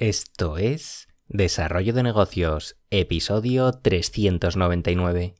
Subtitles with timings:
[0.00, 5.34] Esto es Desarrollo de Negocios, episodio 399.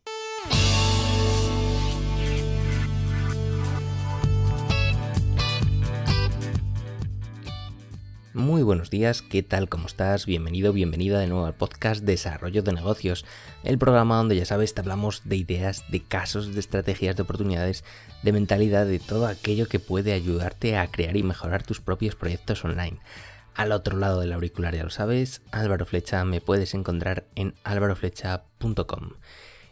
[8.34, 9.70] Muy buenos días, ¿qué tal?
[9.70, 10.26] ¿Cómo estás?
[10.26, 13.24] Bienvenido, bienvenida de nuevo al podcast Desarrollo de Negocios,
[13.64, 17.82] el programa donde ya sabes te hablamos de ideas, de casos, de estrategias, de oportunidades,
[18.22, 22.62] de mentalidad, de todo aquello que puede ayudarte a crear y mejorar tus propios proyectos
[22.62, 23.00] online.
[23.54, 29.10] Al otro lado del auricular ya lo sabes, Álvaro Flecha me puedes encontrar en álvaroflecha.com.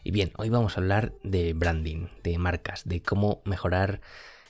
[0.05, 4.01] Y bien, hoy vamos a hablar de branding, de marcas, de cómo mejorar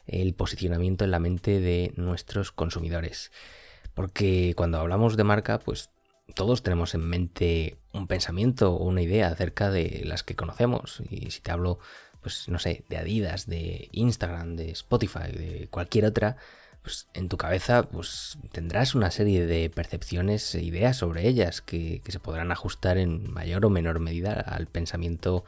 [0.06, 3.30] el posicionamiento en la mente de nuestros consumidores.
[3.94, 5.90] Porque cuando hablamos de marca, pues
[6.34, 11.02] todos tenemos en mente un pensamiento o una idea acerca de las que conocemos.
[11.10, 11.78] Y si te hablo,
[12.20, 16.36] pues no sé, de Adidas, de Instagram, de Spotify, de cualquier otra,
[16.88, 22.00] pues en tu cabeza pues tendrás una serie de percepciones e ideas sobre ellas que,
[22.08, 25.44] se podrán ajustar en mayor o menor medida al pensamiento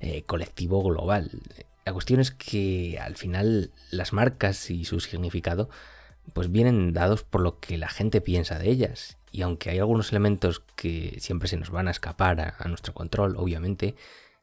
[0.00, 1.30] eh, colectivo global.
[1.86, 5.70] La cuestión es que al final las marcas y su significado
[6.32, 9.16] pues vienen dados por lo que la gente piensa de ellas.
[9.30, 13.36] Y aunque hay algunos elementos que siempre se nos van a escapar a, nuestro control,
[13.36, 13.94] obviamente,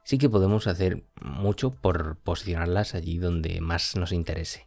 [0.05, 4.65] sí que podemos hacer mucho por posicionarlas allí donde más nos interese.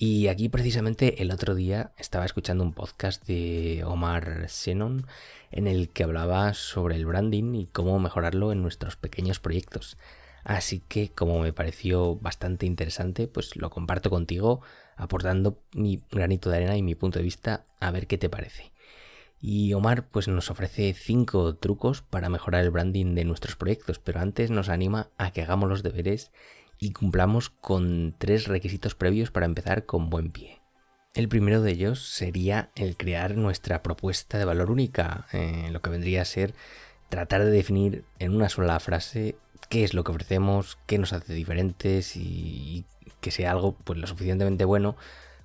[0.00, 5.04] Y aquí precisamente el otro día estaba escuchando un podcast de Omar Senon
[5.50, 9.98] en el que hablaba sobre el branding y cómo mejorarlo en nuestros pequeños proyectos.
[10.44, 14.60] Así que como me pareció bastante interesante, pues lo comparto contigo
[14.94, 18.70] aportando mi granito de arena y mi punto de vista a ver qué te parece.
[19.40, 24.20] Y Omar pues nos ofrece cinco trucos para mejorar el branding de nuestros proyectos, pero
[24.20, 26.30] antes nos anima a que hagamos los deberes
[26.78, 30.60] y cumplamos con tres requisitos previos para empezar con buen pie.
[31.14, 35.90] El primero de ellos sería el crear nuestra propuesta de valor única, eh, lo que
[35.90, 36.54] vendría a ser
[37.08, 39.36] tratar de definir en una sola frase
[39.68, 42.84] qué es lo que ofrecemos, qué nos hace diferentes y
[43.20, 44.96] que sea algo pues lo suficientemente bueno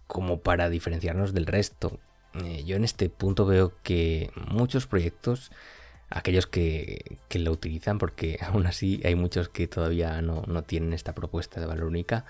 [0.08, 2.00] como para diferenciarnos del resto.
[2.44, 5.52] Eh, yo en este punto veo que muchos proyectos,
[6.14, 11.60] aquellos que, lo utilizan, porque aún así hay muchos que todavía no, tienen esta propuesta
[11.60, 12.26] de valor única,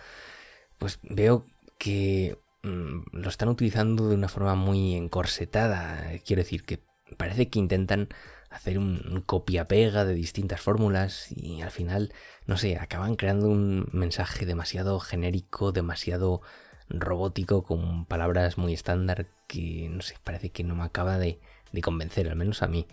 [0.77, 1.45] pues veo
[1.77, 6.11] que mm, lo están utilizando de una forma muy encorsetada.
[6.25, 6.79] Quiero decir que
[7.17, 8.09] parece que intentan
[8.49, 12.13] hacer un, copia-pega de distintas fórmulas y al final,
[12.45, 16.41] no sé, acaban creando un mensaje demasiado genérico, demasiado
[16.89, 21.39] robótico, con palabras muy estándar que, no sé, parece que no me acaba de,
[21.81, 22.87] convencer, al menos a mí.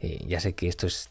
[0.00, 1.10] Eh, ya sé que esto es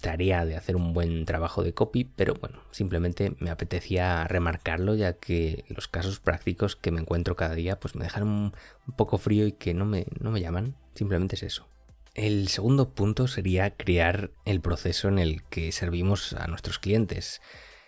[0.00, 5.14] tarea de hacer un buen trabajo de copy, pero bueno, simplemente me apetecía remarcarlo ya
[5.14, 8.54] que los casos prácticos que me encuentro cada día pues me dejan un,
[8.96, 11.66] poco frío y que no me, no me llaman, simplemente es eso.
[12.14, 17.40] El segundo punto sería crear el proceso en el que servimos a nuestros clientes,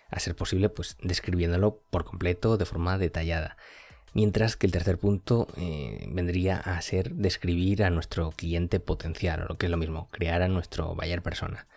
[0.09, 3.57] a ser posible pues describiéndolo por completo de forma detallada.
[4.13, 9.45] Mientras que el tercer punto eh, vendría a ser describir a nuestro cliente potencial, o
[9.45, 11.67] lo que es lo mismo, crear a nuestro buyer persona.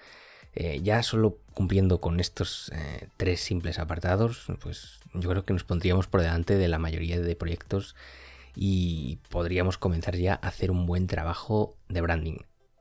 [0.54, 5.64] Eh, ya solo cumpliendo con estos eh, tres simples apartados, pues yo creo que nos
[5.64, 7.94] pondríamos por delante de la mayoría de proyectos
[8.54, 12.38] y podríamos comenzar ya a hacer un buen trabajo de branding.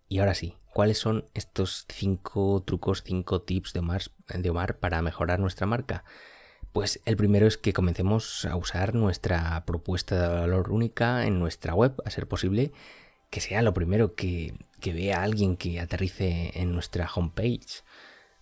[0.08, 3.82] Y ahora sí, ¿cuáles son estos cinco trucos, cinco tips de
[4.36, 6.06] de Omar para mejorar nuestra marca?
[6.76, 11.74] Pues el primero es que comencemos a usar nuestra propuesta de valor única en nuestra
[11.74, 12.74] web, a ser posible
[13.30, 17.86] que sea lo primero que, vea alguien que aterrice en nuestra homepage.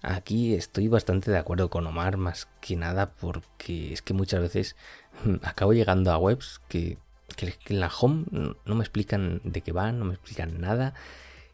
[0.02, 4.76] Aquí estoy bastante de acuerdo con Omar, más que nada porque es que muchas veces
[5.44, 6.98] acabo llegando a webs que
[7.36, 10.96] que, en la home no me explican de qué van, no me explican nada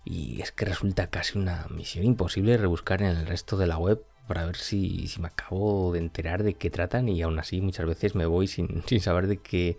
[0.05, 4.01] y es que resulta casi una misión imposible rebuscar en el resto de la web
[4.29, 7.87] para ver si, si me acabo de enterar de qué tratan y aún así muchas
[7.87, 9.77] veces me voy sin, sin saber de qué,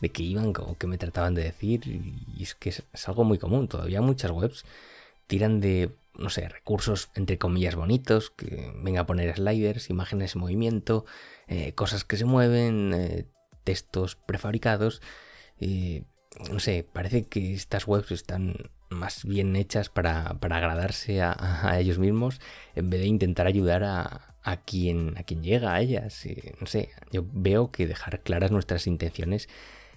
[0.00, 3.38] de qué iban o qué me trataban de decir y es que es, algo muy
[3.38, 4.64] común, todavía muchas webs
[5.28, 10.42] tiran de no sé, recursos entre comillas bonitos, que venga a poner sliders, imágenes en
[10.42, 11.06] movimiento,
[11.46, 13.24] eh, cosas que se mueven, eh,
[13.64, 15.00] textos prefabricados
[16.50, 18.54] no sé, parece que estas webs están
[18.92, 22.40] más bien hechas para, agradarse a, ellos mismos
[22.74, 26.26] en vez de intentar ayudar a, quien, a quien llega a ellas.
[26.60, 29.48] no sé, yo veo que dejar claras nuestras intenciones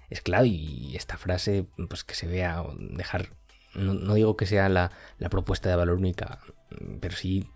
[0.10, 3.30] es clave y esta frase, pues que se vea, dejar,
[3.74, 6.40] no, digo que sea la, la, propuesta de valor única,
[7.00, 7.50] pero sí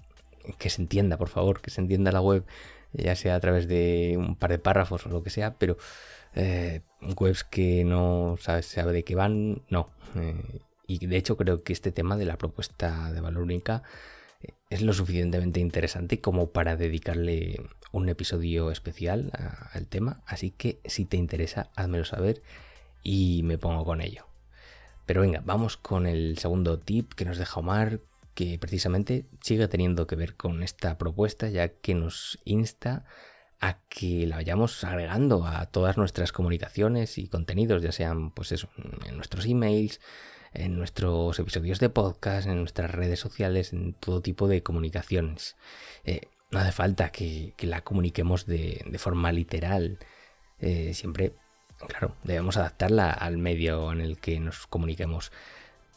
[0.57, 2.45] que se entienda, por favor, que se entienda la web,
[2.93, 5.77] ya sea a través de un par de párrafos o lo que sea, pero
[6.33, 6.81] eh,
[7.19, 9.89] webs que no sabes, sabe de qué van, no.
[10.15, 13.83] Eh, y de hecho creo que este tema de la propuesta de valor única
[14.41, 19.31] eh, es lo suficientemente interesante como para dedicarle un episodio especial
[19.71, 22.41] al tema, así que si te interesa, házmelo saber
[23.03, 24.25] y me pongo con ello.
[25.05, 27.99] Pero venga, vamos con el segundo tip que nos deja Omar,
[28.33, 33.05] que precisamente sigue teniendo que ver con esta propuesta, ya que nos insta
[33.59, 38.69] a que la vayamos agregando a todas nuestras comunicaciones y contenidos, ya sean pues eso,
[39.05, 39.99] en nuestros emails,
[40.53, 45.55] en nuestros episodios de podcast, en nuestras redes sociales, en todo tipo de comunicaciones.
[46.05, 49.99] Eh, no hace falta que, la comuniquemos de, forma literal.
[50.59, 51.33] Eh, siempre,
[51.87, 55.31] claro, debemos adaptarla al medio en el que nos comuniquemos.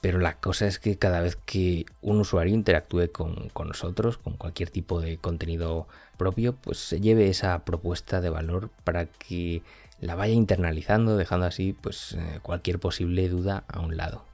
[0.02, 4.69] Pero la cosa es que cada vez que un usuario interactúe con, nosotros, con cualquier
[4.69, 5.87] tipo de contenido
[6.19, 9.62] propio, pues se lleve esa propuesta de valor para que
[10.00, 14.25] la vaya internalizando, dejando así pues eh, cualquier posible duda a un lado.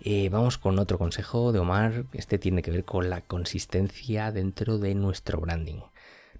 [0.00, 2.04] Eh, vamos con otro consejo de Omar.
[2.12, 5.80] Este tiene que ver con la consistencia dentro de nuestro branding.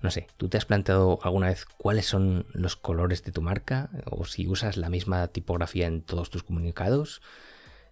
[0.03, 3.91] No sé, ¿tú te has planteado alguna vez cuáles son los colores de tu marca?
[4.11, 7.23] ¿O si usas la misma tipografía en todos tus comunicados?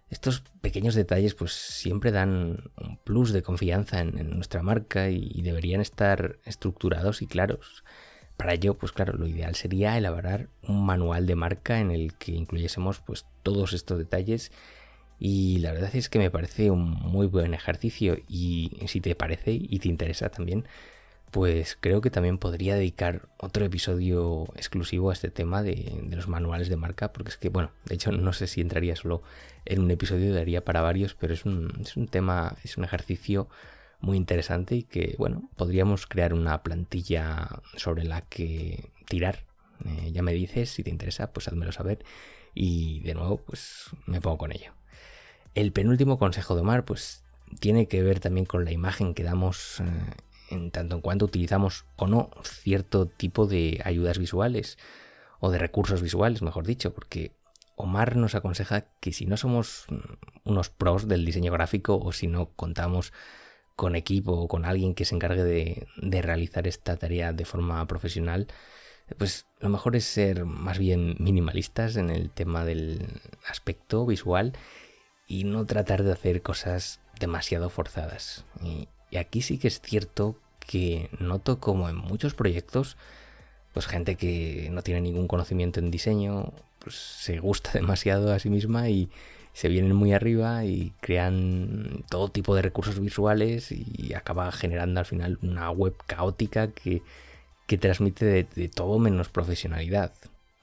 [0.09, 5.81] Estos pequeños detalles pues siempre dan un plus de confianza en, nuestra marca y, deberían
[5.81, 7.83] estar estructurados y claros.
[8.37, 12.33] Para ello, pues claro, lo ideal sería elaborar un manual de marca en el que
[12.33, 14.51] incluyésemos pues todos estos detalles
[15.19, 19.51] y la verdad es que me parece un muy buen ejercicio y si te parece
[19.53, 20.65] y te interesa también,
[21.35, 26.69] pues creo que también podría dedicar otro episodio exclusivo a este tema de, los manuales
[26.69, 29.21] de marca, porque es que, bueno, de hecho no sé si entraría solo
[29.65, 33.49] en un episodio, daría para varios, pero es un, es un tema, es un ejercicio
[33.99, 39.39] muy interesante y que, bueno, podríamos crear una plantilla sobre la que tirar.
[39.83, 42.05] Eh, ya me dices, si te interesa, pues házmelo saber
[42.53, 44.71] y de nuevo, pues me pongo con ello.
[45.55, 47.23] El penúltimo consejo de Omar, pues
[47.59, 49.83] tiene que ver también con la imagen que damos eh,
[50.49, 54.77] en tanto en cuanto utilizamos o no cierto tipo de ayudas visuales
[55.39, 57.31] o de recursos visuales, mejor dicho, porque
[57.75, 59.85] Omar nos aconseja que si no somos
[60.43, 63.13] unos pros del diseño gráfico o si no contamos
[63.75, 68.47] con equipo o con alguien que se encargue de realizar esta tarea de forma profesional,
[69.17, 73.05] pues lo mejor es ser más bien minimalistas en el tema del
[73.47, 74.53] aspecto visual
[75.27, 78.45] y no tratar de hacer cosas demasiado forzadas.
[78.61, 78.87] Y,
[79.17, 82.97] aquí sí que es cierto que noto como en muchos proyectos,
[83.73, 88.49] pues gente que no tiene ningún conocimiento en diseño, pues se gusta demasiado a sí
[88.49, 89.09] misma y
[89.53, 95.05] se vienen muy arriba y crean todo tipo de recursos visuales y acaba generando al
[95.05, 97.01] final una web caótica que,
[97.65, 100.11] que transmite de, de todo menos profesionalidad.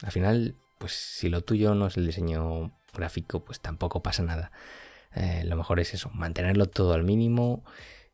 [0.03, 4.51] Al final, pues si lo tuyo no es el diseño gráfico, pues tampoco pasa nada.
[5.15, 7.63] Eh, lo mejor es eso, mantenerlo todo al mínimo,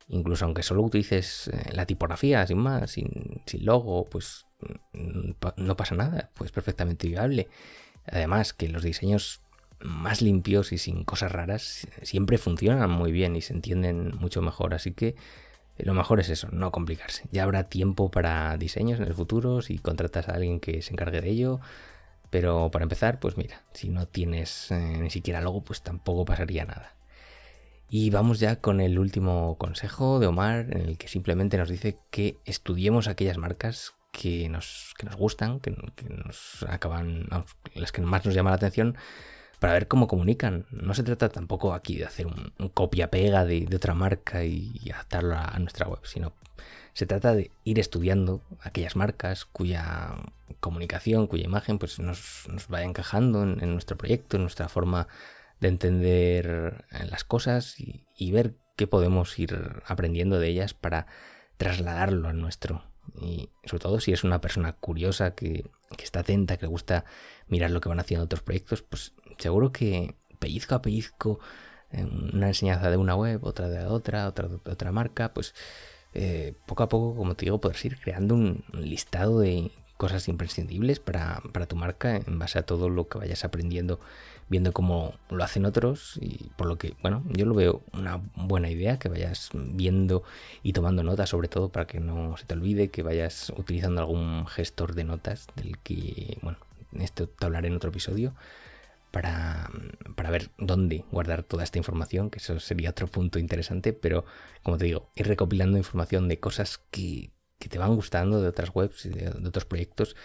[0.07, 4.45] incluso aunque solo utilices eh, la tipografía, sin más, sin, logo, pues
[4.93, 7.47] mm, no pasa nada, pues perfectamente viable.
[8.05, 9.41] Además, que los diseños
[9.79, 14.75] más limpios y sin cosas raras siempre funcionan muy bien y se entienden mucho mejor,
[14.75, 15.15] así que
[15.79, 17.23] lo mejor es eso, no complicarse.
[17.31, 21.19] Ya habrá tiempo para diseños en el futuro si contratas a alguien que se encargue
[21.19, 21.61] de ello.
[22.29, 26.65] Pero para empezar, pues mira, si no tienes eh, ni siquiera logo, pues tampoco pasaría
[26.65, 26.95] nada.
[27.89, 31.97] Y vamos ya con el último consejo de Omar, en el que simplemente nos dice
[32.11, 37.27] que estudiemos aquellas marcas que nos, nos gustan, que, nos acaban,
[37.73, 38.95] las que más nos llaman la atención,
[39.59, 40.67] para ver cómo comunican.
[40.69, 45.57] No se trata tampoco aquí de hacer un, copia-pega de, otra marca y, adaptarlo a,
[45.59, 46.33] nuestra web, sino
[46.93, 50.17] se trata de ir estudiando aquellas marcas cuya
[50.59, 55.07] comunicación, cuya imagen pues nos, vaya encajando en, nuestro proyecto, en nuestra forma
[55.59, 61.07] de entender eh, las cosas y, ver qué podemos ir aprendiendo de ellas para
[61.57, 62.83] trasladarlo al nuestro.
[63.21, 65.65] Y sobre todo si es una persona curiosa que,
[66.01, 67.05] está atenta, que le gusta
[67.47, 71.39] mirar lo que van haciendo otros proyectos, pues seguro que pellizco a pellizco,
[71.91, 75.55] una enseñanza de una web, otra de otra, otra de otra marca, pues
[76.13, 80.99] eh, poco a poco, como te digo, podrás ir creando un listado de cosas imprescindibles
[81.01, 83.99] para, tu marca en base a todo lo que vayas aprendiendo,
[84.47, 88.69] viendo cómo lo hacen otros y por lo que, bueno, yo lo veo una buena
[88.69, 90.23] idea que vayas viendo
[90.63, 94.47] y tomando notas, sobre todo para que no se te olvide, que vayas utilizando algún
[94.47, 96.59] gestor de notas del que, bueno,
[96.93, 98.33] esto te hablaré en otro episodio
[99.11, 99.69] para,
[100.29, 104.25] ver dónde guardar toda esta información, que eso sería otro punto interesante, pero
[104.63, 109.05] como te digo, ir recopilando información de cosas que, te van gustando de otras webs
[109.05, 110.15] y de, otros proyectos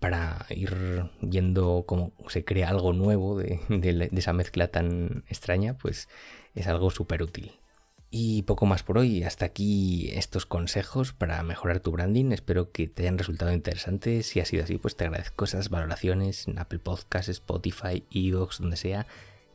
[0.00, 6.08] para ir viendo cómo se crea algo nuevo de, de esa mezcla tan extraña, pues
[6.54, 7.52] es algo súper útil.
[8.10, 12.32] Y poco más por hoy, hasta aquí estos consejos para mejorar tu branding.
[12.32, 14.26] Espero que te hayan resultado interesantes.
[14.26, 18.76] Si ha sido así, pues te agradezco esas valoraciones en Apple Podcasts, Spotify, Evox, donde
[18.76, 19.06] sea.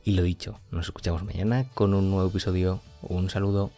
[0.04, 2.80] Y lo dicho, nos escuchamos mañana con un nuevo episodio.
[3.02, 3.70] Un saludo.